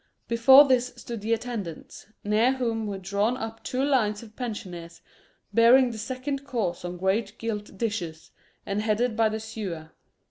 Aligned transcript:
Before 0.27 0.65
this 0.67 0.91
stood 0.97 1.21
the 1.21 1.31
attendants, 1.31 2.07
near 2.23 2.53
whom 2.53 2.87
were 2.87 2.97
drawn 2.97 3.37
up 3.37 3.63
two 3.63 3.83
lines 3.83 4.23
of 4.23 4.35
pensioners 4.35 4.99
bearing 5.53 5.91
the 5.91 5.99
second 5.99 6.43
course 6.43 6.83
on 6.83 6.97
great 6.97 7.37
gilt 7.37 7.77
dishes, 7.77 8.31
and 8.65 8.81
headed 8.81 9.15
by 9.15 9.29
the 9.29 9.39
sewer. 9.39 9.91